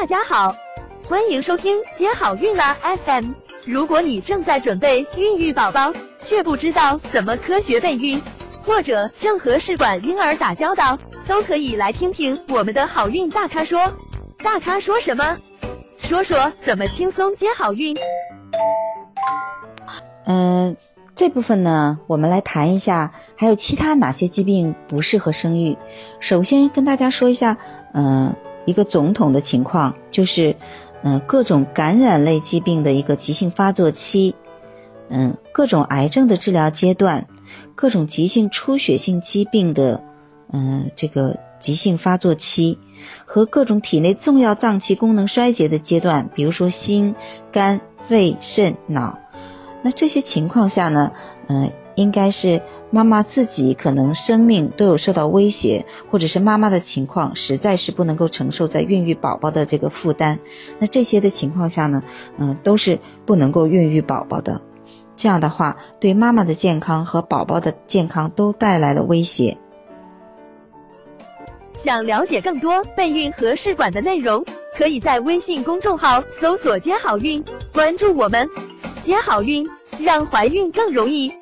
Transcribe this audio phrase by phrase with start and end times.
[0.00, 0.54] 大家好，
[1.08, 3.32] 欢迎收听接好运啦 FM。
[3.64, 8.22] 如果你正在准备孕育宝宝，却不知道怎么科学备孕，
[8.62, 13.92] 或者正和试管婴儿打交道，都可以来听听我们的好运大咖说。
[14.38, 15.36] 大咖说什么？
[15.96, 17.96] 说说怎么轻松接好运。
[20.26, 20.76] 嗯，
[21.16, 25.76] 这部分呢，我们来谈一下，还有其他哪些疾病不适合生育。
[26.20, 27.56] 首先跟大家说一下，
[27.94, 28.36] 嗯，
[28.68, 30.54] 一个总统的情况，就是
[31.02, 34.34] 嗯，各种感染类疾病的一个急性发作期，
[35.08, 37.26] 嗯，各种癌症的治疗阶段，
[37.74, 40.04] 各种急性出血性疾病的
[40.52, 42.78] 嗯这个急性发作期，
[43.24, 47.14] 和各种体内重要脏器功能衰竭的阶段，比如说心、
[47.50, 49.18] 肝、肺、肾、脑。
[49.82, 51.10] 那这些情况下呢，
[51.48, 60.38] 嗯，应该是妈妈自己可能生命都有受到威胁，或者是妈妈的情况实在是不能够承受在孕育宝宝的这个负担。
[60.78, 62.02] 那这些的情况下呢，
[62.38, 64.60] 嗯，都是不能够孕育宝宝的。
[65.16, 69.58] 这样的话，对妈妈的健康和宝宝的健康都带来了威胁。
[71.76, 74.44] 想了解更多备孕和试管的内容，
[74.76, 77.44] 可以在微信公众号搜索“接好运”，
[77.74, 78.48] 关注我们。
[79.02, 81.32] 接好运，让怀孕更容易。